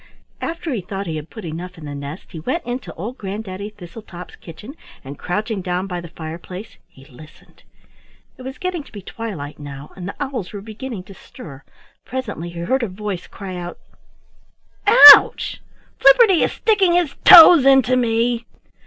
After 0.41 0.73
he 0.73 0.81
thought 0.81 1.05
he 1.05 1.17
had 1.17 1.29
put 1.29 1.45
enough 1.45 1.77
in 1.77 1.85
the 1.85 1.93
nest, 1.93 2.31
he 2.31 2.39
went 2.39 2.65
into 2.65 2.91
old 2.95 3.19
Granddaddy 3.19 3.69
Thistletop's 3.69 4.35
kitchen, 4.35 4.73
and, 5.03 5.19
crouching 5.19 5.61
down 5.61 5.85
by 5.85 6.01
the 6.01 6.07
fireplace, 6.07 6.77
he 6.87 7.05
listened. 7.05 7.61
It 8.35 8.41
was 8.41 8.57
getting 8.57 8.81
to 8.83 8.91
be 8.91 9.03
twilight 9.03 9.59
now, 9.59 9.91
and 9.95 10.07
the 10.07 10.15
owls 10.19 10.53
were 10.53 10.61
beginning 10.61 11.03
to 11.03 11.13
stir. 11.13 11.61
Presently 12.03 12.49
he 12.49 12.61
heard 12.61 12.81
a 12.81 12.87
voice 12.87 13.27
cry 13.27 13.55
out: 13.55 13.77
"Ouch! 15.13 15.61
Flipperty 15.99 16.41
is 16.43 16.51
sticking 16.53 16.93
his 16.93 17.13
toes 17.23 17.63
into 17.63 17.95
me." 17.95 18.47